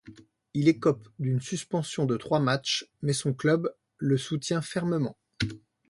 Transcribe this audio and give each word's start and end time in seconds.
Il 0.55 0.67
écope 0.67 1.07
d'une 1.19 1.41
suspension 1.41 2.07
de 2.07 2.17
trois 2.17 2.39
matchs 2.39 2.89
mais 3.03 3.13
son 3.13 3.35
club 3.35 3.71
le 3.97 4.17
soutient 4.17 4.63
fermement. 4.63 5.15